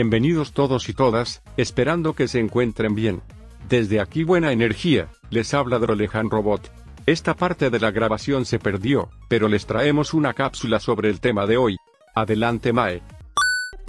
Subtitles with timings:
[0.00, 3.20] Bienvenidos todos y todas, esperando que se encuentren bien.
[3.68, 6.70] Desde aquí buena energía, les habla Drolejan Robot.
[7.06, 11.46] Esta parte de la grabación se perdió, pero les traemos una cápsula sobre el tema
[11.46, 11.76] de hoy.
[12.14, 13.02] Adelante Mae.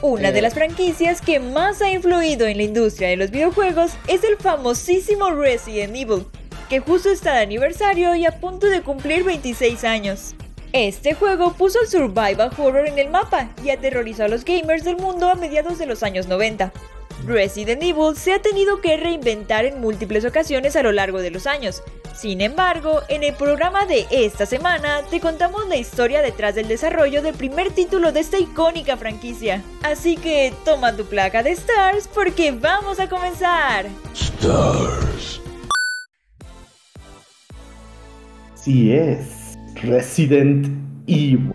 [0.01, 4.23] Una de las franquicias que más ha influido en la industria de los videojuegos es
[4.23, 6.26] el famosísimo Resident Evil,
[6.70, 10.34] que justo está de aniversario y a punto de cumplir 26 años.
[10.71, 14.97] Este juego puso el survival horror en el mapa y aterrorizó a los gamers del
[14.97, 16.71] mundo a mediados de los años 90.
[17.25, 21.48] Resident Evil se ha tenido que reinventar en múltiples ocasiones a lo largo de los
[21.48, 21.81] años.
[22.15, 27.23] Sin embargo, en el programa de esta semana te contamos la historia detrás del desarrollo
[27.23, 29.63] del primer título de esta icónica franquicia.
[29.81, 33.87] Así que toma tu placa de Stars porque vamos a comenzar.
[34.13, 35.41] Stars.
[38.55, 39.38] Sí es.
[39.84, 40.68] Resident
[41.08, 41.54] Evil.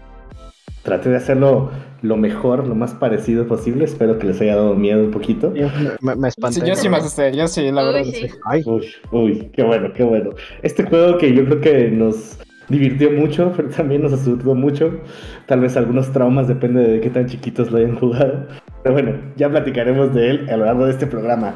[0.83, 1.71] Traté de hacerlo
[2.03, 3.85] lo mejor, lo más parecido posible.
[3.87, 5.53] Espero que les haya dado miedo un poquito.
[6.01, 6.61] Me, me espanté.
[6.61, 8.05] Sí, yo sí me asusté, yo sí, la verdad.
[8.05, 8.29] Sí.
[8.67, 10.31] Uy, uy, qué bueno, qué bueno.
[10.63, 15.01] Este juego que yo creo que nos divirtió mucho, pero también nos asustó mucho.
[15.47, 18.47] Tal vez algunos traumas, depende de qué tan chiquitos lo hayan jugado.
[18.83, 21.55] Pero bueno, ya platicaremos de él a lo largo de este programa.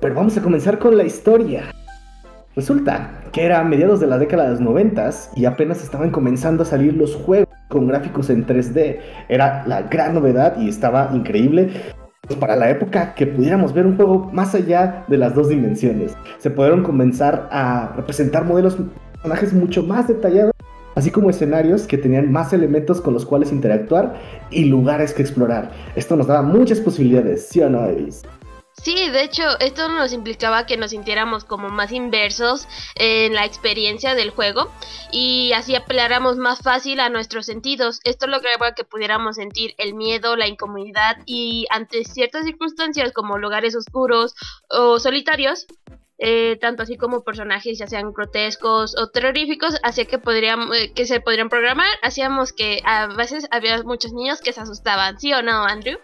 [0.00, 1.72] Pero vamos a comenzar con la historia.
[2.58, 6.64] Resulta que era a mediados de la década de los 90 y apenas estaban comenzando
[6.64, 8.98] a salir los juegos con gráficos en 3D.
[9.28, 11.70] Era la gran novedad y estaba increíble
[12.40, 16.16] para la época que pudiéramos ver un juego más allá de las dos dimensiones.
[16.38, 18.76] Se pudieron comenzar a representar modelos,
[19.12, 20.52] personajes mucho más detallados,
[20.96, 24.14] así como escenarios que tenían más elementos con los cuales interactuar
[24.50, 25.70] y lugares que explorar.
[25.94, 28.24] Esto nos daba muchas posibilidades, ¿sí o no, Evis?
[28.82, 34.14] Sí, de hecho, esto nos implicaba que nos sintiéramos como más inversos en la experiencia
[34.14, 34.70] del juego
[35.10, 38.00] y así apeláramos más fácil a nuestros sentidos.
[38.04, 43.74] Esto lograba que pudiéramos sentir el miedo, la incomodidad y ante ciertas circunstancias como lugares
[43.74, 44.34] oscuros
[44.70, 45.66] o solitarios,
[46.18, 51.04] eh, tanto así como personajes ya sean grotescos o terroríficos, hacía que podrían, eh, que
[51.04, 55.42] se podrían programar, hacíamos que a veces había muchos niños que se asustaban, ¿sí o
[55.42, 55.98] no, Andrew?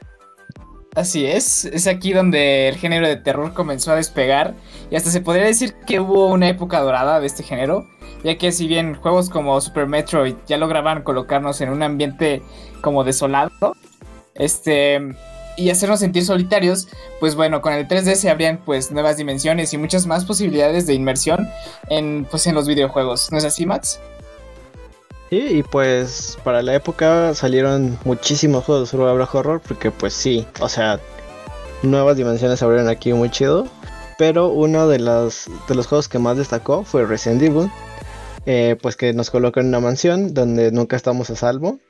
[0.94, 4.55] Así es, es aquí donde el género de terror comenzó a despegar
[4.91, 7.88] y hasta se podría decir que hubo una época dorada de este género,
[8.22, 12.43] ya que si bien juegos como Super Metroid ya lograban colocarnos en un ambiente
[12.81, 13.75] como desolado,
[14.37, 15.00] este
[15.56, 16.88] y hacernos sentir solitarios,
[17.21, 20.94] pues bueno, con el 3D se abrían pues nuevas dimensiones y muchas más posibilidades de
[20.94, 21.49] inmersión
[21.88, 24.00] en pues en los videojuegos, ¿no es así, Max?
[25.30, 30.68] Y pues para la época salieron muchísimos juegos de survival horror, porque pues sí, o
[30.68, 31.00] sea,
[31.82, 33.66] nuevas dimensiones abrieron aquí muy chido.
[34.16, 37.70] Pero uno de los, de los juegos que más destacó fue Resident Evil,
[38.46, 41.80] eh, pues que nos coloca en una mansión donde nunca estamos a salvo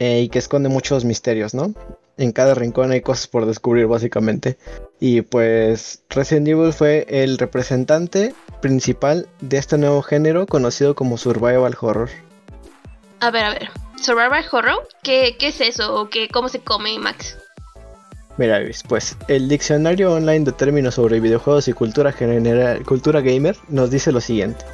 [0.00, 1.72] eh, y que esconde muchos misterios, ¿no?
[2.16, 4.58] En cada rincón hay cosas por descubrir básicamente.
[4.98, 11.76] Y pues Resident Evil fue el representante principal de este nuevo género conocido como Survival
[11.80, 12.10] Horror.
[13.20, 13.70] A ver, a ver.
[14.00, 14.88] ¿Survival Horror?
[15.02, 15.94] ¿Qué, qué es eso?
[15.94, 17.36] ¿O qué, cómo se come, Max?
[18.38, 23.90] Mira, pues el diccionario online de términos sobre videojuegos y cultura general, cultura gamer nos
[23.90, 24.64] dice lo siguiente.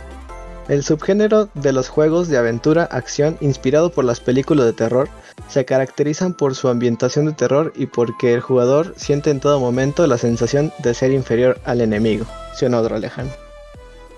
[0.69, 5.09] El subgénero de los juegos de aventura acción inspirado por las películas de terror
[5.49, 10.07] se caracterizan por su ambientación de terror y porque el jugador siente en todo momento
[10.07, 12.27] la sensación de ser inferior al enemigo.
[12.55, 13.46] ¿Sí o no, lejano.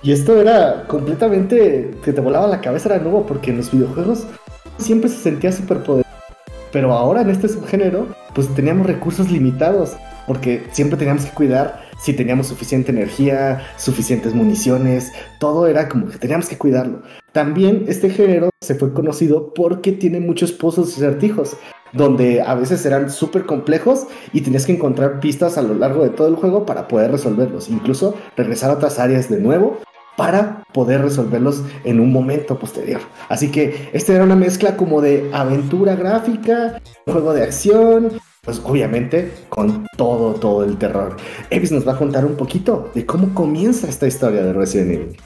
[0.03, 4.27] Y esto era completamente que te volaba la cabeza, era nuevo, porque en los videojuegos
[4.79, 6.09] siempre se sentía súper poderoso.
[6.71, 9.97] Pero ahora en este subgénero, pues teníamos recursos limitados,
[10.27, 15.11] porque siempre teníamos que cuidar si teníamos suficiente energía, suficientes municiones,
[15.41, 17.03] todo era como que teníamos que cuidarlo.
[17.33, 21.57] También este género se fue conocido porque tiene muchos pozos y acertijos,
[21.93, 26.11] donde a veces eran súper complejos y tenías que encontrar pistas a lo largo de
[26.11, 29.79] todo el juego para poder resolverlos, incluso regresar a otras áreas de nuevo
[30.17, 33.01] para poder resolverlos en un momento posterior.
[33.29, 39.33] Así que esta era una mezcla como de aventura gráfica, juego de acción, pues obviamente
[39.49, 41.17] con todo, todo el terror.
[41.51, 45.17] Evis nos va a contar un poquito de cómo comienza esta historia de Resident Evil.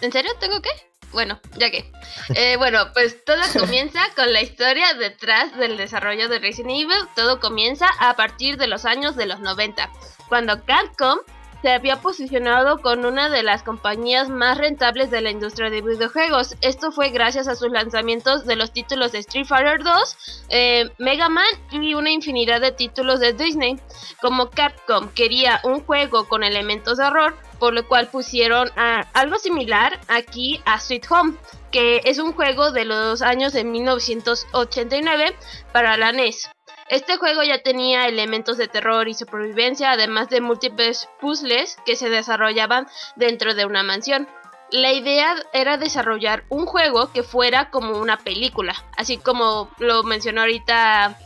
[0.00, 0.32] ¿En serio?
[0.40, 0.91] ¿Tengo qué?
[1.12, 1.90] Bueno, ya que.
[2.34, 7.08] Eh, bueno, pues todo comienza con la historia detrás del desarrollo de Resident Evil.
[7.14, 9.90] Todo comienza a partir de los años de los 90,
[10.28, 11.18] cuando Capcom
[11.62, 16.56] se había posicionado con una de las compañías más rentables de la industria de videojuegos.
[16.60, 21.28] Esto fue gracias a sus lanzamientos de los títulos de Street Fighter 2, eh, Mega
[21.28, 23.78] Man y una infinidad de títulos de Disney.
[24.20, 30.00] Como Capcom quería un juego con elementos de horror, por lo cual pusieron algo similar
[30.08, 31.34] aquí a Sweet Home,
[31.70, 35.36] que es un juego de los años de 1989
[35.70, 36.50] para la NES.
[36.88, 42.08] Este juego ya tenía elementos de terror y supervivencia, además de múltiples puzzles que se
[42.08, 44.26] desarrollaban dentro de una mansión.
[44.72, 50.40] La idea era desarrollar un juego que fuera como una película, así como lo mencionó
[50.40, 51.16] ahorita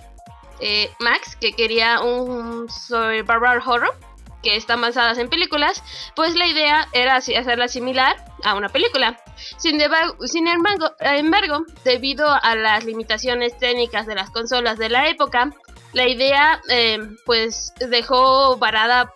[0.60, 3.96] eh, Max, que quería un survival horror
[4.46, 5.82] que están basadas en películas,
[6.14, 8.14] pues la idea era hacerla similar
[8.44, 9.20] a una película.
[9.56, 9.80] Sin,
[10.24, 15.50] sin embargo, debido a las limitaciones técnicas de las consolas de la época,
[15.94, 19.12] la idea eh, pues dejó varada,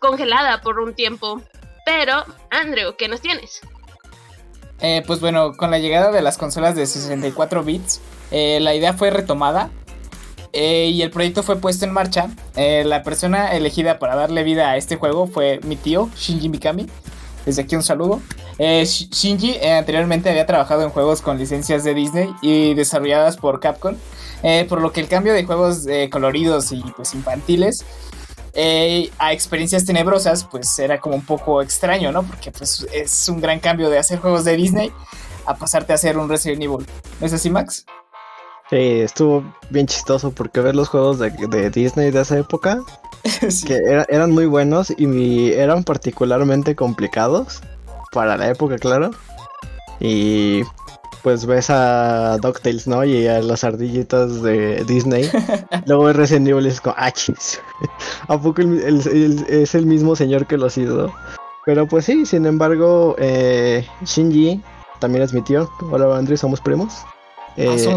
[0.00, 1.40] congelada por un tiempo.
[1.86, 3.60] Pero, Andrew, ¿qué nos tienes?
[4.80, 8.00] Eh, pues bueno, con la llegada de las consolas de 64 bits,
[8.32, 9.70] eh, la idea fue retomada
[10.52, 12.28] eh, y el proyecto fue puesto en marcha.
[12.56, 16.86] Eh, la persona elegida para darle vida a este juego fue mi tío, Shinji Mikami.
[17.46, 18.20] Desde aquí un saludo.
[18.58, 23.96] Eh, Shinji anteriormente había trabajado en juegos con licencias de Disney y desarrolladas por Capcom.
[24.68, 27.84] por lo que el cambio de juegos coloridos y pues infantiles
[29.18, 32.22] a experiencias tenebrosas pues era como un poco extraño, ¿no?
[32.22, 34.92] Porque pues es un gran cambio de hacer juegos de Disney
[35.46, 36.86] a pasarte a hacer un Resident Evil.
[37.20, 37.84] ¿No es así, Max?
[38.72, 42.80] Sí, estuvo bien chistoso porque ver los juegos de, Disney de esa época,
[43.66, 43.74] que
[44.08, 47.60] eran muy buenos y eran particularmente complicados
[48.12, 49.10] para la época, claro.
[50.00, 50.62] Y
[51.22, 53.04] pues ves a DuckTales, ¿no?
[53.04, 55.28] Y a las ardillitas de Disney.
[55.86, 57.12] Luego ves Resident Evil y es como, ah,
[58.28, 61.12] ¿A poco es el mismo señor que los hizo?
[61.66, 64.62] Pero pues sí, sin embargo, eh, Shinji
[64.98, 65.70] también es mi tío.
[65.90, 67.04] Hola, Andrew, somos primos.
[67.56, 67.96] Eh,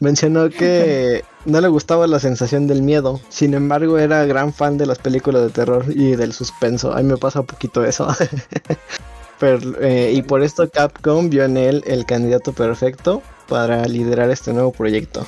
[0.00, 3.20] mencionó que no le gustaba la sensación del miedo.
[3.28, 6.92] Sin embargo, era gran fan de las películas de terror y del suspenso.
[6.92, 8.08] A mí me pasa un poquito eso.
[9.40, 14.72] Eh, y por esto Capcom vio en él el candidato perfecto para liderar este nuevo
[14.72, 15.24] proyecto.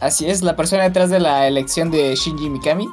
[0.00, 2.86] Así es, la persona detrás de la elección de Shinji Mikami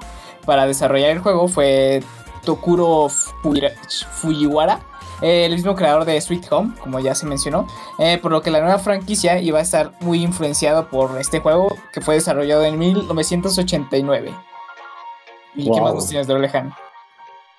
[0.46, 2.02] para desarrollar el juego fue
[2.46, 4.80] Tokuro Fujiwara,
[5.22, 7.68] eh, el mismo creador de Sweet Home, como ya se mencionó,
[8.00, 11.76] eh, por lo que la nueva franquicia iba a estar muy influenciado por este juego
[11.94, 14.32] que fue desarrollado en 1989.
[15.56, 16.74] ¿Y qué más nos tienes de Olejan?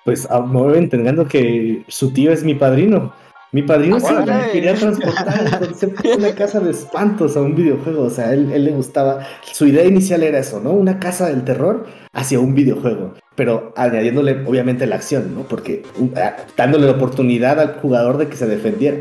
[0.03, 3.13] Pues ah, me voy entendiendo que su tío es mi padrino.
[3.53, 8.05] Mi padrino ah, quería transportar el concepto de una casa de espantos a un videojuego.
[8.05, 9.25] O sea, él, le gustaba.
[9.43, 10.71] Su idea inicial era eso, ¿no?
[10.71, 15.41] Una casa del terror hacia un videojuego pero añadiéndole obviamente la acción, ¿no?
[15.41, 15.83] Porque
[16.55, 18.97] dándole la oportunidad al jugador de que se defendiera,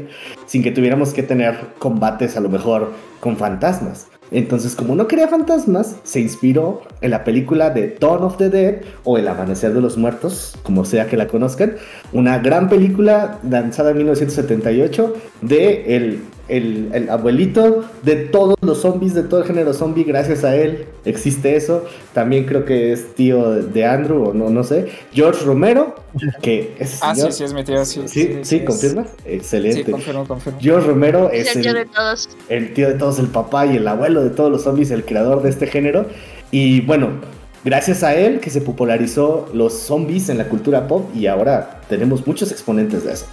[0.46, 4.08] sin que tuviéramos que tener combates a lo mejor con fantasmas.
[4.30, 8.76] Entonces, como no quería fantasmas, se inspiró en la película de Dawn of the Dead
[9.04, 11.74] o El Amanecer de los Muertos, como sea que la conozcan,
[12.12, 19.22] una gran película lanzada en 1978 de el el, abuelito de todos los zombies, de
[19.22, 21.84] todo el género zombie, gracias a él existe eso.
[22.12, 24.88] También creo que es tío de Andrew, o no, no sé.
[25.12, 25.94] George Romero,
[26.40, 26.98] que es.
[27.02, 28.02] Ah, sí, sí, es mi tío, sí.
[28.06, 29.08] Sí, sí, ¿confirmas?
[29.24, 29.84] Excelente.
[29.84, 30.58] Sí, confirmo, confirmo.
[30.60, 32.28] George Romero es el, tío de todos.
[32.48, 35.42] El tío de todos, el papá y el abuelo de todos los zombies, el creador
[35.42, 36.06] de este género.
[36.50, 37.20] Y bueno,
[37.64, 42.26] gracias a él que se popularizó los zombies en la cultura pop y ahora tenemos
[42.26, 43.26] muchos exponentes de eso.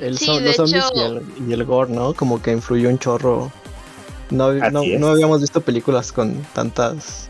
[0.00, 2.12] El sí, los zombies y, el, gore, ¿no?
[2.14, 3.50] Como que influyó un chorro.
[4.30, 7.28] No, no, habíamos visto películas con tantas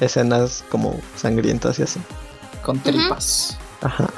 [0.00, 2.00] escenas como sangrientas y así.
[2.62, 3.58] Con tripas.
[3.80, 4.08] Ajá.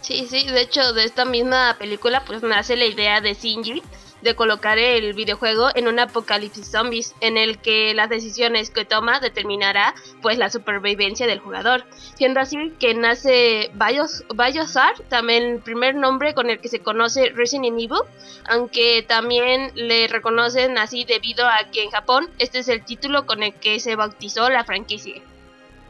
[0.00, 3.82] Sí, sí, de hecho de esta misma película pues nace la idea de Shinji
[4.26, 9.20] de colocar el videojuego en un apocalipsis zombies en el que las decisiones que toma
[9.20, 15.94] determinará pues la supervivencia del jugador, siendo así que nace Bios, Biosar, también el primer
[15.94, 18.02] nombre con el que se conoce Resident Evil,
[18.48, 23.42] aunque también le reconocen así debido a que en Japón este es el título con
[23.42, 25.22] el que se bautizó la franquicia.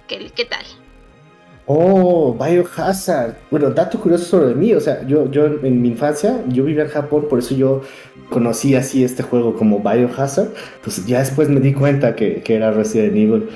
[0.07, 0.65] ¿Qué, qué tal?
[1.67, 3.35] Oh, Biohazard.
[3.51, 6.91] Bueno, dato curioso sobre mí, o sea, yo, yo en mi infancia, yo vivía en
[6.91, 7.83] Japón, por eso yo
[8.31, 10.51] conocí así este juego como Biohazard.
[10.83, 13.49] Pues ya después me di cuenta que, era Resident Evil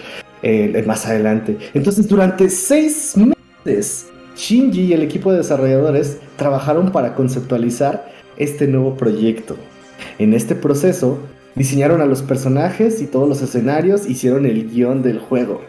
[0.42, 1.56] eh, más adelante.
[1.72, 8.96] Entonces, durante seis meses Shinji y el equipo de desarrolladores trabajaron para conceptualizar este nuevo
[8.96, 9.56] proyecto.
[10.18, 11.18] En este proceso,
[11.54, 15.60] diseñaron a los personajes y todos los escenarios, hicieron el guion del juego.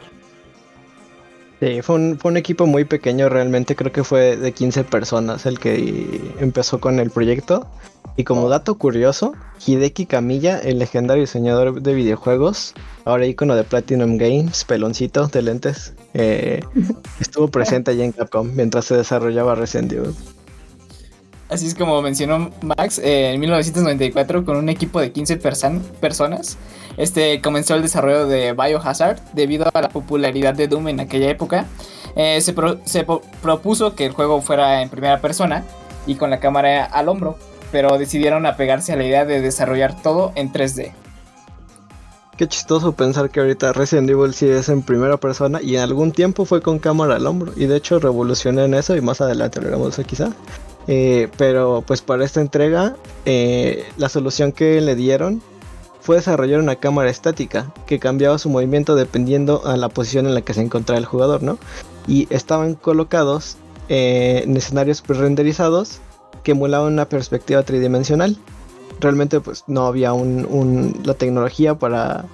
[1.62, 5.46] Sí, fue un, fue un equipo muy pequeño realmente, creo que fue de 15 personas
[5.46, 7.68] el que empezó con el proyecto.
[8.18, 9.34] Y como dato curioso,
[9.66, 12.74] Hideki Kamiya, el legendario diseñador de videojuegos,
[13.06, 16.62] ahora icono de Platinum Games, peloncito de lentes, eh,
[17.20, 20.16] estuvo presente allí en Capcom mientras se desarrollaba Resident Evil.
[21.52, 26.58] Así es como mencionó Max, eh, en 1994 con un equipo de 15 personas,
[26.96, 31.66] este comenzó el desarrollo de Biohazard debido a la popularidad de Doom en aquella época.
[32.16, 32.54] Eh, se,
[33.42, 35.66] propuso que el juego fuera en primera persona
[36.08, 37.38] y con la cámara al hombro,
[37.70, 40.94] pero decidieron apegarse a la idea de desarrollar todo en 3D.
[42.38, 46.14] Qué chistoso pensar que ahorita Resident Evil sí es en primera persona y en algún
[46.14, 49.60] tiempo fue con cámara al hombro y de hecho revolucionó en eso y más adelante
[49.60, 50.30] lo veremos quizá.
[50.88, 52.96] Eh, pero pues para esta entrega
[53.26, 55.42] eh, la solución que le dieron
[56.00, 60.42] fue desarrollar una cámara estática que cambiaba su movimiento dependiendo a la posición en la
[60.42, 61.60] que se encontraba el jugador, ¿no?
[62.08, 63.58] Y estaban colocados
[63.90, 66.00] eh, en escenarios pre-renderizados
[66.44, 68.36] que emulaban una perspectiva tridimensional.
[69.00, 72.26] Realmente pues no había la tecnología para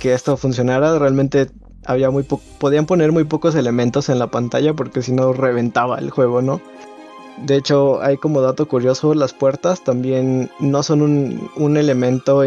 [0.00, 0.98] que esto funcionara.
[0.98, 1.50] Realmente
[1.86, 6.10] había muy podían poner muy pocos elementos en la pantalla porque si no reventaba el
[6.10, 6.60] juego, ¿no?
[7.38, 12.42] De hecho, hay como dato curioso, las puertas también no son un, elemento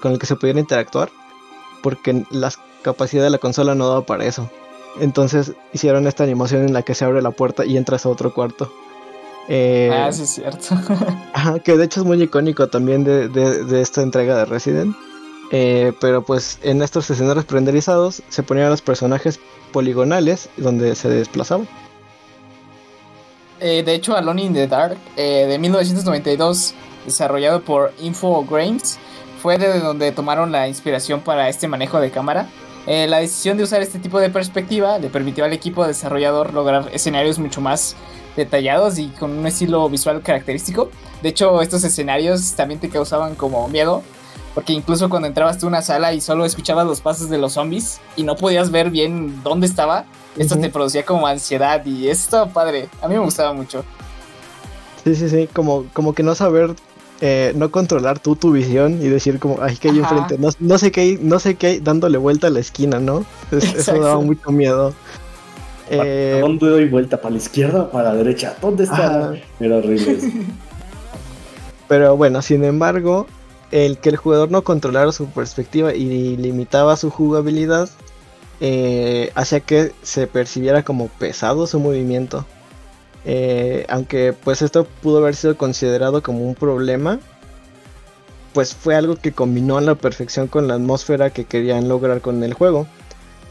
[0.00, 1.10] con el que se pudiera interactuar,
[1.82, 2.50] porque la
[2.82, 4.50] capacidad de la consola no daba para eso.
[5.00, 8.32] Entonces hicieron esta animación en la que se abre la puerta y entras a otro
[8.32, 8.72] cuarto.
[9.48, 10.74] Eh, ah, sí es cierto.
[11.64, 14.96] que de hecho es muy icónico también de, esta entrega de Resident.
[15.52, 19.38] Eh, pero pues en estos escenarios prenderizados se ponían los personajes
[19.72, 21.68] poligonales donde se desplazaban.
[23.60, 28.98] Eh, de hecho, Alone in the Dark de 1992, desarrollado por Infogrames,
[29.42, 32.48] fue de donde tomaron la inspiración para este manejo de cámara.
[32.86, 37.38] la decisión de usar este tipo de perspectiva le permitió al equipo desarrollador lograr escenarios
[37.38, 37.96] mucho más
[38.36, 40.90] detallados y con un estilo visual característico.
[41.22, 44.02] De hecho, estos escenarios también te causaban como miedo,
[44.54, 48.00] porque incluso cuando entrabas a una sala y solo escuchabas los pasos de los zombies
[48.14, 50.04] y no podías ver bien dónde estaba,
[50.36, 52.88] esto te producía como ansiedad y esto padre.
[53.00, 53.84] A mí me gustaba mucho.
[55.04, 56.74] Sí, sí, sí, como, como que no saber,
[57.20, 60.78] eh, no controlar tú tu visión y decir como, ay, que hay enfrente, no, no,
[60.78, 63.24] sé qué hay, no sé qué hay dándole vuelta a la esquina, ¿no?
[63.52, 64.94] eso daba mucho miedo.
[65.88, 67.20] Eh, ¿Dónde doy vuelta?
[67.20, 68.56] ¿Para la izquierda o para la derecha?
[68.60, 69.34] ¿Dónde está?
[69.60, 70.18] Era horrible.
[71.88, 73.26] Pero bueno, sin embargo,
[73.70, 77.88] el que el jugador no controlara su perspectiva y limitaba su jugabilidad
[78.60, 82.46] eh, hacía que se percibiera como pesado su movimiento.
[83.24, 87.18] Eh, aunque pues esto pudo haber sido considerado como un problema,
[88.54, 92.42] pues fue algo que combinó a la perfección con la atmósfera que querían lograr con
[92.42, 92.86] el juego.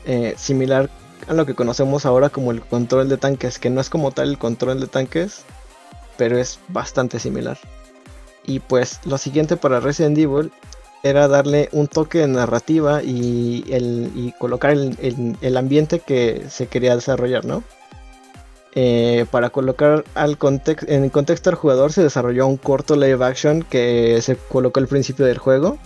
[0.05, 0.89] Eh, similar
[1.27, 4.29] a lo que conocemos ahora como el control de tanques, que no es como tal
[4.29, 5.43] el control de tanques,
[6.17, 7.57] pero es bastante similar.
[8.45, 10.51] Y pues lo siguiente para Resident Evil
[11.09, 17.45] era darle un toque de narrativa y, el, colocar el, ambiente que se quería desarrollar,
[17.45, 17.63] ¿no?
[18.74, 20.38] Eh, para colocar al
[20.88, 24.88] en el contexto del jugador se desarrolló un corto live action que se colocó al
[24.88, 25.77] principio del juego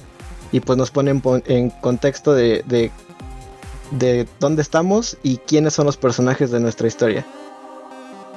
[0.52, 1.12] y pues nos pone
[1.46, 2.64] en, contexto de
[3.92, 7.26] de dónde estamos y quiénes son los personajes de nuestra historia.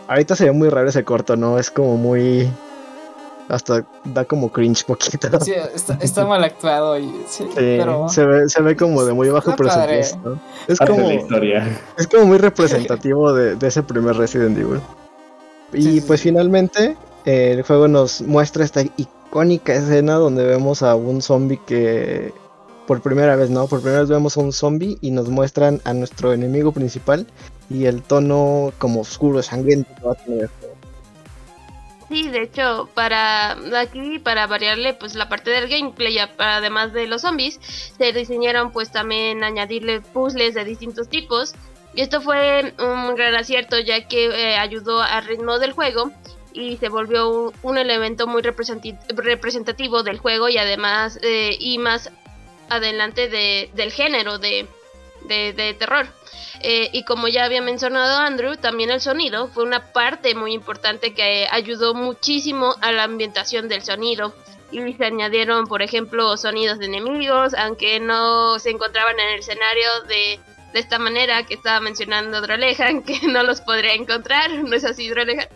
[0.08, 1.58] Ahorita se ve muy raro ese corto, ¿no?
[1.58, 2.48] Es como muy...
[3.52, 5.28] Hasta da como cringe poquito.
[5.40, 5.52] Sí,
[6.02, 7.12] está, mal actuado y...
[7.28, 8.08] Sí, pero...
[8.08, 10.38] se, ve, se ve como de muy bajo presupuesto.
[10.66, 14.80] Es como, es como muy representativo de, ese primer Resident Evil.
[15.74, 21.60] Y pues finalmente el juego nos muestra esta icónica escena donde vemos a un zombie
[21.66, 22.32] que
[22.86, 23.66] por primera vez, ¿no?
[23.66, 27.26] Por primera vez vemos a un zombie y nos muestran a nuestro enemigo principal
[27.68, 30.50] y el tono como oscuro, sangriento que va a tener.
[32.12, 37.22] Sí, de hecho, para aquí, para variarle pues la parte del gameplay, además de los
[37.22, 37.58] zombies,
[37.96, 41.54] se diseñaron pues también añadirle puzzles de distintos tipos.
[41.94, 46.12] Y esto fue un gran acierto ya que eh, ayudó al ritmo del juego
[46.52, 52.10] y se volvió un, elemento muy representativo del juego y además eh, y más
[52.68, 54.68] adelante de, del género de,
[55.26, 56.06] de, terror.
[56.60, 61.14] Eh, y como ya había mencionado Andrew, también el sonido fue una parte muy importante
[61.14, 64.34] que ayudó muchísimo a la ambientación del sonido.
[64.70, 69.88] Y se añadieron, por ejemplo, sonidos de enemigos, aunque no se encontraban en el escenario
[70.08, 70.40] de,
[70.72, 75.08] de esta manera que estaba mencionando Drolejan, que no los podría encontrar, ¿no es así,
[75.08, 75.48] Drolejan?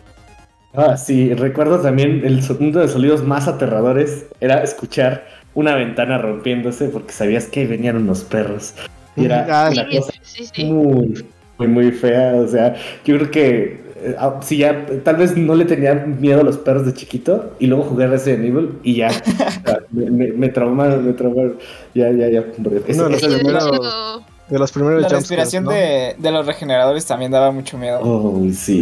[0.73, 6.89] Ah, sí, recuerdo también el uno de sonidos más aterradores era escuchar una ventana rompiéndose
[6.89, 8.75] porque sabías que venían unos perros.
[9.17, 10.63] Y era Ah, una Sí, cosa sí, sí.
[10.65, 11.25] muy,
[11.57, 12.35] muy, muy fea.
[12.35, 16.41] O sea, yo creo que eh, ah, sí, ya tal vez no le tenía miedo
[16.41, 19.09] a los perros de chiquito y luego jugué Resident Evil y ya
[19.91, 21.57] me, me, me traumaron, me traumaron.
[21.95, 22.43] Ya, ya, ya.
[22.57, 25.71] hombre, ese- No, de primero- hecho, De los primeros La respiración ¿no?
[25.71, 27.99] de, de los regeneradores también daba mucho miedo.
[28.03, 28.81] Oh, sí,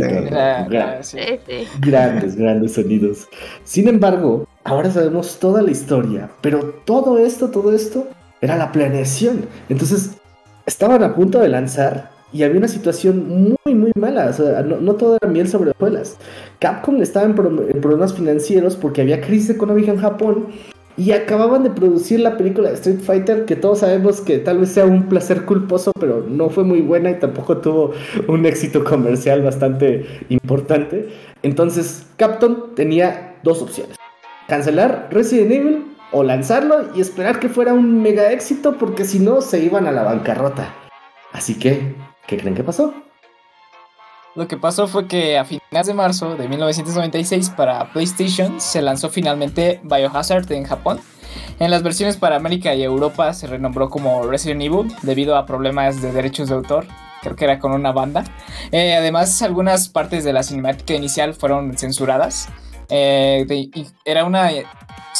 [1.01, 1.17] sí.
[1.79, 3.27] Grandes, grandes sonidos.
[3.63, 8.07] Sin embargo, ahora sabemos toda la historia, pero todo esto, todo esto
[8.41, 9.45] era la planeación.
[9.69, 10.11] Entonces,
[10.65, 14.27] estaban a punto de lanzar y había una situación muy, muy mala.
[14.27, 16.17] O sea, no, todo era miel sobre hojuelas.
[16.59, 17.35] Capcom estaba en,
[17.73, 20.47] en problemas financieros porque había crisis económica en Japón
[20.97, 24.69] y acababan de producir la película de Street Fighter, que todos sabemos que tal vez
[24.69, 27.91] sea un placer culposo, pero no fue muy buena y tampoco tuvo
[28.27, 31.09] un éxito comercial bastante importante.
[31.43, 33.97] Entonces, Capcom tenía dos opciones.
[34.47, 39.41] Cancelar Resident Evil o lanzarlo y esperar que fuera un mega éxito porque si no
[39.41, 40.73] se iban a la bancarrota.
[41.31, 41.95] Así que,
[42.27, 42.93] ¿qué creen que pasó?
[44.35, 49.09] Lo que pasó fue que a finales de marzo de 1996 para PlayStation se lanzó
[49.09, 50.99] finalmente Biohazard en Japón.
[51.59, 56.01] En las versiones para América y Europa se renombró como Resident Evil debido a problemas
[56.01, 56.85] de derechos de autor.
[57.21, 58.25] Creo que era con una banda.
[58.71, 62.49] Eh, además, algunas partes de la cinemática inicial fueron censuradas.
[62.89, 64.49] Eh, de- y era una.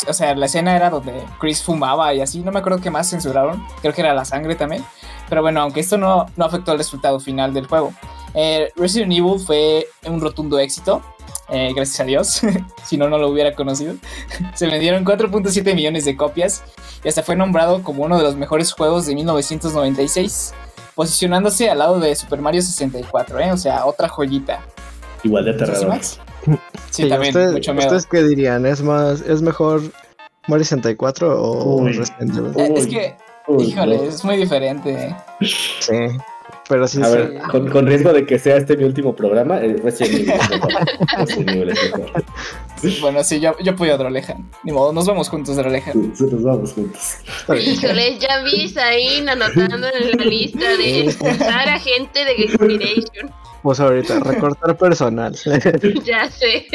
[0.08, 2.40] O sea, la escena era donde Chris fumaba y así.
[2.42, 3.64] No me acuerdo qué más censuraron.
[3.82, 4.84] Creo que era la sangre también.
[5.30, 7.94] Pero bueno, aunque esto no, no afectó el resultado final del juego.
[8.34, 11.02] Eh, Resident Evil fue un rotundo éxito,
[11.48, 12.42] eh, gracias a Dios,
[12.84, 13.96] si no, no lo hubiera conocido.
[14.54, 16.62] Se vendieron 4.7 millones de copias
[17.04, 20.54] y hasta fue nombrado como uno de los mejores juegos de 1996,
[20.96, 23.52] posicionándose al lado de Super Mario 64, ¿eh?
[23.54, 24.60] o sea, otra joyita.
[25.24, 25.88] Igual de ¿Sí, aterrador.
[25.88, 26.20] Max?
[26.96, 27.88] Sí, también, ¿ustedes, mucho miedo.
[27.88, 28.66] ¿Ustedes qué dirían?
[28.66, 29.82] ¿Es más, es mejor
[30.48, 31.92] Mario 64 o Uy.
[31.94, 32.52] Resident Evil?
[32.58, 33.16] Eh, es Uy, que,
[33.48, 34.04] uy, híjole, no.
[34.04, 34.92] es muy diferente.
[34.94, 35.16] ¿eh?
[35.42, 35.94] Sí.
[36.68, 37.18] Pero sí, A sí.
[37.18, 40.50] ver, con, con riesgo de que sea este mi último programa, eh, Resident Evil es
[40.50, 40.72] mejor.
[41.18, 42.24] Resident Evil es mejor.
[43.02, 44.50] Bueno, sí, yo, yo a Drolejan.
[44.64, 46.10] Ni modo, nos vemos juntos, Drolejan.
[46.10, 47.18] Nosotros vamos juntos.
[47.56, 53.45] Híjole, ya vi Zain anotando en la lista de expulsar a gente de Gamespiration.
[53.66, 55.36] Pues ahorita, recortar personal.
[56.06, 56.68] Ya sé.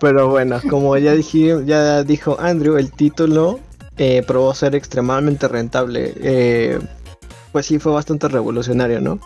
[0.00, 3.60] Pero bueno, como ya, dije, ya dijo Andrew, el título
[3.98, 6.12] eh, probó ser extremadamente rentable.
[6.16, 6.80] Eh,
[7.52, 9.20] pues sí, fue bastante revolucionario, ¿no?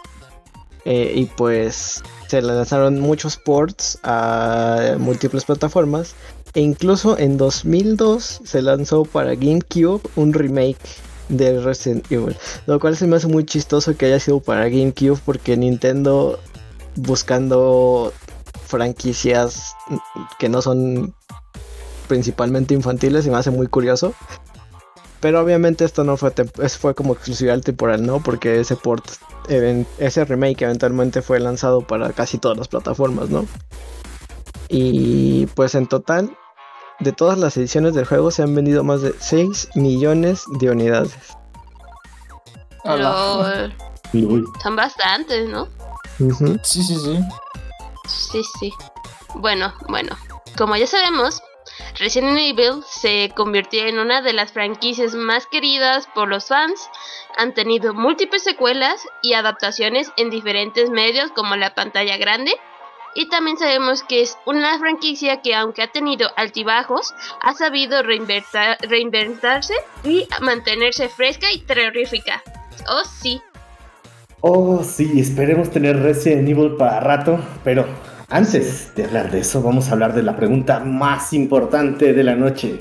[0.84, 6.14] Eh, y pues se lanzaron muchos ports a múltiples plataformas.
[6.52, 10.76] E incluso en 2002 se lanzó para GameCube un remake
[11.30, 12.36] de Resident Evil.
[12.66, 16.38] Lo cual se me hace muy chistoso que haya sido para GameCube porque Nintendo
[16.96, 18.12] buscando
[18.66, 19.74] franquicias
[20.38, 21.14] que no son
[22.08, 24.14] principalmente infantiles y me hace muy curioso.
[25.20, 28.20] Pero obviamente esto no fue, fue como exclusividad temporal, ¿no?
[28.20, 29.04] Porque ese port,
[29.98, 33.46] ese remake eventualmente fue lanzado para casi todas las plataformas, ¿no?
[34.68, 36.36] Y pues en total,
[36.98, 41.14] de todas las ediciones del juego se han vendido más de 6 millones de unidades.
[44.12, 45.68] Uy, Son bastantes, ¿no?
[46.62, 47.18] Sí, sí, sí.
[48.06, 48.72] Sí, sí.
[49.34, 50.16] Bueno, bueno.
[50.56, 51.42] Como ya sabemos,
[51.98, 56.88] Resident Evil se convirtió en una de las franquicias más queridas por los fans.
[57.36, 62.54] Han tenido múltiples secuelas y adaptaciones en diferentes medios como la pantalla grande.
[63.14, 69.74] Y también sabemos que es una franquicia que aunque ha tenido altibajos, ha sabido reinventarse
[70.04, 72.42] y mantenerse fresca y terrorífica.
[72.88, 73.42] Oh sí,
[74.44, 77.84] Oh, sí, esperemos tener Resident Evil para rato, pero
[78.28, 82.34] antes de hablar de eso, vamos a hablar de la pregunta más importante de la
[82.34, 82.80] noche.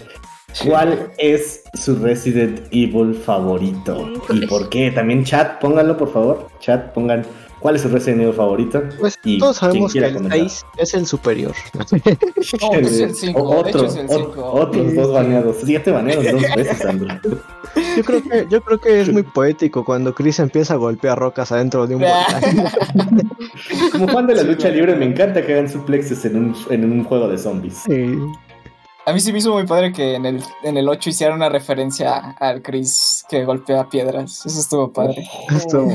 [0.66, 4.10] ¿Cuál es su Resident Evil favorito?
[4.34, 4.92] ¿Y por qué?
[4.92, 6.48] También chat, pónganlo por favor.
[6.60, 7.24] Chat, pongan
[7.60, 8.82] cuál es su Resident Evil favorito.
[9.00, 10.40] Pues Y todos sabemos que el comentar.
[10.40, 11.54] 6 es el superior.
[12.60, 14.52] No, es el cinco, O- de hecho Otro, es el ot- cinco.
[14.52, 15.56] otros dos baneados.
[15.64, 17.40] Siete baneados dos veces, Andrew.
[17.98, 21.52] Yo creo que, yo creo que es muy poético cuando Chris empieza a golpear rocas
[21.52, 22.72] adentro de un volcán.
[23.92, 27.04] Como fan de la lucha libre, me encanta que hagan suplexes en un, en un
[27.04, 27.84] juego de zombies.
[27.86, 28.18] Sí.
[29.06, 31.50] A mí sí me hizo muy padre que en el, en el 8 hiciera una
[31.50, 34.46] referencia al Chris que golpea piedras.
[34.46, 35.28] Eso estuvo padre.
[35.50, 35.90] Estuvo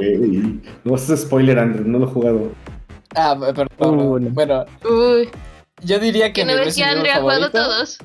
[0.00, 2.52] Ey, No, eso es spoiler, Andrew, no lo he jugado.
[3.14, 3.68] Ah, perdón.
[3.78, 4.30] Uh, no.
[4.30, 5.28] Bueno, uy,
[5.82, 7.98] yo diría que que no ves que Andrea ha jugado todos.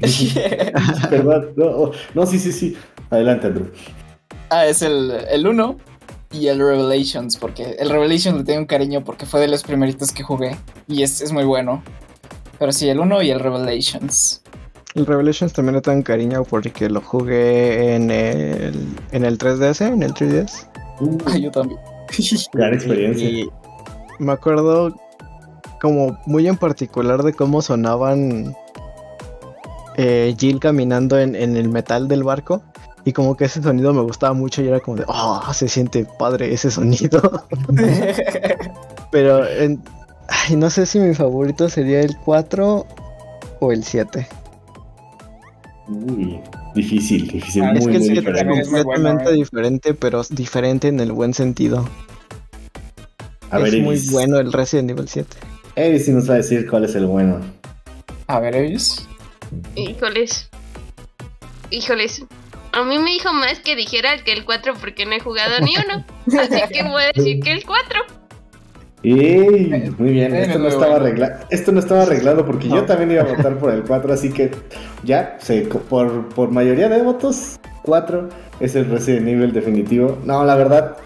[1.10, 1.44] ¿Verdad?
[1.56, 2.76] No, no, sí, sí, sí.
[3.10, 3.66] Adelante, Andrew.
[4.50, 5.76] ah, es el, el 1.
[6.32, 10.12] y el Revelations, porque el Revelations le tengo un cariño porque fue de los primeritos
[10.12, 10.56] que jugué
[10.88, 11.82] y es, es muy bueno.
[12.58, 14.42] Pero sí, el 1 y el Revelations.
[14.94, 18.74] El Revelations también le tengo un cariño porque lo jugué en el,
[19.12, 20.68] en el 3DS, en el 3DS.
[21.26, 21.80] Ah, yo también.
[22.52, 23.28] Gran experiencia.
[23.28, 23.50] Y
[24.18, 24.94] me acuerdo
[25.80, 28.54] como muy en particular de cómo sonaban
[29.96, 32.62] eh, Jill caminando en, en el metal del barco.
[33.04, 36.06] Y como que ese sonido me gustaba mucho y era como de, oh, se siente
[36.18, 37.44] padre ese sonido.
[39.10, 39.82] Pero en-
[40.28, 42.86] ay, no sé si mi favorito sería el 4
[43.60, 44.26] o el 7.
[45.88, 46.38] Uy,
[46.76, 49.34] difícil, difícil, Ah, muy, es que el muy 7 es bueno, completamente eh.
[49.34, 51.84] diferente, pero diferente en el buen sentido.
[53.50, 55.28] A ver, es muy bueno el Resident Evil 7.
[55.76, 57.40] Ibis sí nos va a decir cuál es el bueno.
[58.28, 59.06] A ver, ellos.
[59.74, 60.48] Híjoles.
[61.70, 62.24] Híjoles.
[62.72, 65.74] A mí me dijo más que dijera que el 4 porque no he jugado ni
[65.76, 66.04] uno.
[66.40, 68.00] Así que voy a decir que el 4.
[69.04, 69.92] ¡Ey!
[69.98, 71.44] Muy bien, esto no estaba arreglado.
[71.50, 74.50] Esto no estaba arreglado porque yo también iba a votar por el 4, así que
[75.02, 78.28] ya, se- por, por mayoría de votos, 4
[78.60, 80.18] es el Resident Evil definitivo.
[80.24, 80.96] No, la verdad,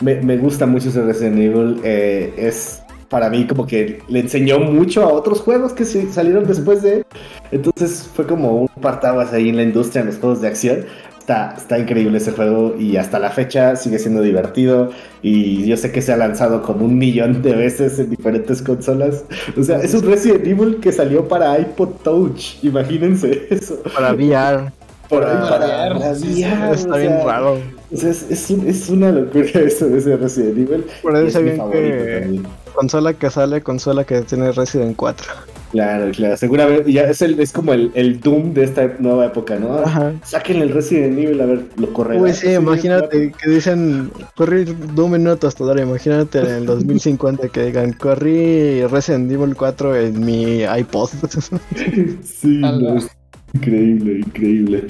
[0.00, 1.80] me, me gusta mucho ese Resident Evil.
[1.84, 6.46] eh, es para mí como que le enseñó mucho a otros juegos que se- salieron
[6.46, 7.06] después de él.
[7.52, 10.84] Entonces fue como un partaguas ahí en la industria, en los juegos de acción.
[11.18, 14.90] Está, está increíble ese juego y hasta la fecha sigue siendo divertido.
[15.22, 19.24] Y yo sé que se ha lanzado como un millón de veces en diferentes consolas.
[19.54, 22.62] O sea, es un Resident Evil que salió para iPod Touch.
[22.62, 23.78] Imagínense eso.
[23.94, 24.70] Para VR.
[25.10, 27.58] Por Para VR, sí, Está bien sea, raro.
[27.92, 30.84] o sea, es, es un- es una locura eso de ese Resident Evil.
[31.02, 32.46] Por eso es bien favorito que también.
[32.78, 35.26] Consola que sale, consola que tiene Resident 4.
[35.72, 36.36] Claro, claro.
[36.36, 39.80] Seguramente ya es, el, es como el, el Doom de esta nueva época, ¿no?
[39.80, 40.14] Ajá.
[40.22, 42.22] Saquen el Resident Evil, a ver, lo correrá.
[42.22, 44.64] Uy, sí, imagínate que dicen corrí
[44.94, 45.82] Doom en una tostadora.
[45.82, 51.10] Imagínate en el 2050 que digan corrí Resident Evil 4 en mi iPod.
[51.20, 51.58] 4.
[52.22, 53.08] Sí, no, es
[53.54, 54.86] increíble, increíble.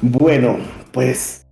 [0.00, 0.58] Bueno,
[0.92, 1.44] pues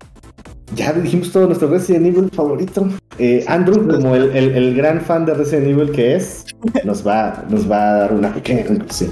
[0.75, 2.89] ya dijimos todo nuestro Resident Evil favorito.
[3.19, 6.47] Eh, Andrew, como el, gran fan de Resident Evil que es,
[6.85, 9.11] nos va, nos va a dar una pequeña conclusión.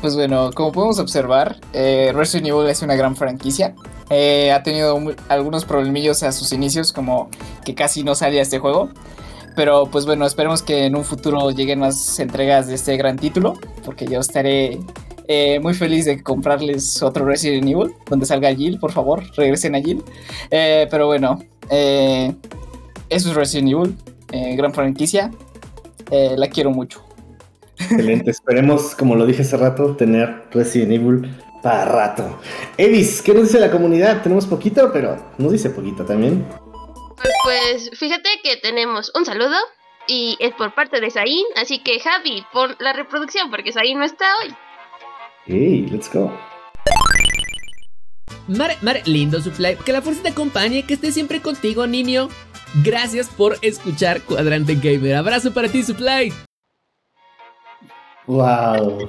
[0.00, 3.74] Pues bueno, como podemos observar, eh, Resident Evil es una gran franquicia.
[4.10, 4.96] Eh, ha tenido
[5.28, 7.28] algunos problemillos a sus inicios, como
[7.64, 8.90] que casi no salía este juego.
[9.56, 13.54] Pero pues bueno, esperemos que en un futuro lleguen más entregas de este gran título,
[13.84, 14.80] porque yo estaré
[15.28, 19.80] eh, muy feliz de comprarles otro Resident Evil, donde salga Jill, por favor, regresen a
[19.80, 20.02] Jill.
[20.50, 21.38] Eh, pero bueno,
[21.70, 22.34] eh,
[23.08, 23.96] eso es Resident Evil,
[24.32, 25.30] eh, gran franquicia,
[26.10, 27.02] eh, la quiero mucho.
[27.78, 28.30] Excelente.
[28.30, 32.38] Esperemos, como lo dije hace rato, tener Resident Evil para rato.
[32.78, 34.22] Evis, ¿qué nos dice la comunidad?
[34.22, 36.46] Tenemos poquito, pero nos dice poquito también.
[37.16, 39.56] Pues, pues fíjate que tenemos un saludo
[40.06, 41.44] y es por parte de Zain.
[41.56, 44.54] Así que Javi, pon la reproducción porque Zain no está hoy.
[45.46, 46.30] Hey, let's go.
[48.48, 52.28] Mar, Mar, lindo Supply, que la fuerza te acompañe, que esté siempre contigo, niño.
[52.84, 55.14] Gracias por escuchar Cuadrante Gamer.
[55.16, 56.32] Abrazo para ti, Supply.
[58.26, 59.08] Wow.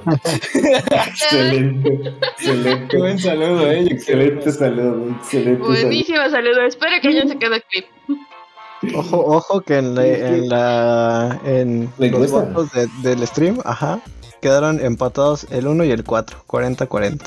[1.08, 3.18] excelente, excelente.
[3.18, 3.86] saludo, eh.
[3.90, 5.66] Excelente saludo, excelente saludo.
[5.66, 6.60] Buenísimo saludo.
[6.66, 7.86] Espero que hayan sacado el clip.
[8.94, 12.38] Ojo, ojo que en la, en la en La los encuesta.
[12.52, 14.00] votos de- del stream, ajá,
[14.40, 17.20] quedaron empatados el 1 y el 4, 40-40.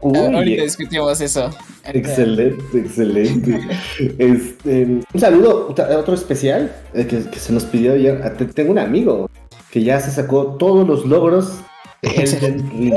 [0.00, 1.50] Uy, Ahorita discutimos eso.
[1.84, 3.60] excelente, excelente.
[4.18, 8.20] Este, un saludo, otro especial eh, que, que se nos pidió ayer.
[8.24, 9.30] Ah, te- Tengo un amigo
[9.70, 11.60] que ya se sacó todos los logros
[12.02, 12.94] de Elden Ring.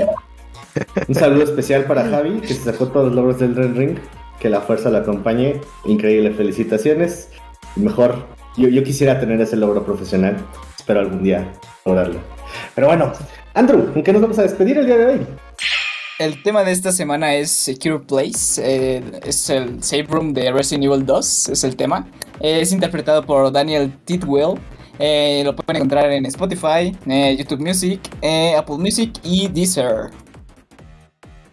[1.07, 3.97] Un saludo especial para Javi, que se sacó todos los logros del Elden Ring.
[4.39, 5.61] Que la fuerza lo acompañe.
[5.85, 7.29] Increíble, felicitaciones.
[7.75, 8.25] Mejor,
[8.57, 10.37] yo, yo quisiera tener ese logro profesional.
[10.77, 11.53] Espero algún día
[11.85, 12.19] lograrlo.
[12.75, 13.11] Pero bueno,
[13.53, 15.27] Andrew, ¿en qué nos vamos a despedir el día de hoy?
[16.17, 18.61] El tema de esta semana es Secure Place.
[18.63, 21.49] eh, es el Save Room de Resident Evil 2.
[21.49, 22.07] Es el tema.
[22.39, 24.57] Eh, es interpretado por Daniel Tidwell.
[24.99, 30.09] eh, lo pueden encontrar en Spotify, eh, YouTube Music, eh, Apple Music y Deezer.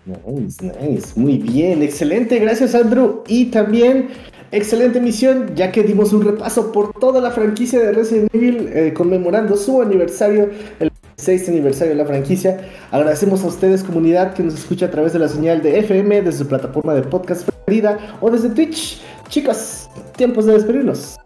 [0.04, 3.22] Nice, nice, muy bien, excelente, gracias Andrew.
[3.28, 4.10] Y también,
[4.52, 8.92] excelente misión, ya que dimos un repaso por toda la franquicia de Resident Evil, eh,
[8.94, 12.60] conmemorando su aniversario, el 6 aniversario de la franquicia.
[12.90, 16.38] Agradecemos a ustedes, comunidad, que nos escucha a través de la señal de FM, desde
[16.38, 19.00] su plataforma de podcast preferida o desde Twitch.
[19.28, 21.16] Chicos, tiempos de despedirnos.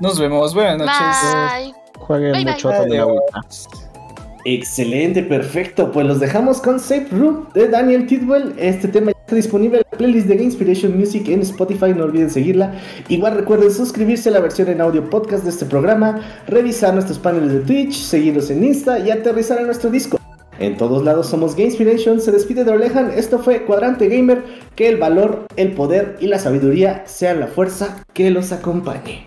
[0.00, 0.96] Nos vemos, buenas noches.
[1.32, 1.74] Bye.
[1.98, 2.52] Jueguen Bye, bye.
[2.52, 3.20] mucho agüita.
[4.44, 5.92] Excelente, perfecto.
[5.92, 8.54] Pues los dejamos con Safe Room de Daniel Tidwell.
[8.58, 12.74] Este tema disponible la playlist de Inspiration Music en Spotify, no olviden seguirla.
[13.08, 17.52] Igual recuerden suscribirse a la versión en audio podcast de este programa, revisar nuestros paneles
[17.52, 20.18] de Twitch, seguirnos en Insta y aterrizar a nuestro disco.
[20.58, 24.44] En todos lados somos Inspiration, se despide de Olejan, esto fue Cuadrante Gamer,
[24.76, 29.26] que el valor, el poder y la sabiduría sean la fuerza que los acompañe.